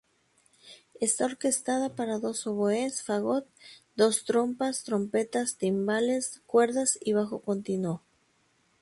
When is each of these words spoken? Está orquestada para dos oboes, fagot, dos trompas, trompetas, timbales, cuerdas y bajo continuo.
Está 0.99 1.25
orquestada 1.25 1.89
para 1.95 2.17
dos 2.17 2.47
oboes, 2.47 3.03
fagot, 3.03 3.45
dos 3.95 4.25
trompas, 4.25 4.83
trompetas, 4.83 5.57
timbales, 5.57 6.41
cuerdas 6.47 6.97
y 6.99 7.13
bajo 7.13 7.37
continuo. 7.41 8.01